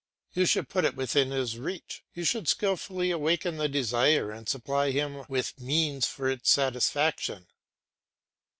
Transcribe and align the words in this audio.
You 0.33 0.47
should 0.47 0.67
put 0.67 0.83
it 0.83 0.95
within 0.95 1.29
his 1.29 1.59
reach, 1.59 2.03
you 2.15 2.23
should 2.23 2.47
skilfully 2.47 3.11
awaken 3.11 3.57
the 3.57 3.69
desire 3.69 4.31
and 4.31 4.49
supply 4.49 4.89
him 4.89 5.25
with 5.29 5.61
means 5.61 6.07
for 6.07 6.27
its 6.27 6.49
satisfaction. 6.49 7.45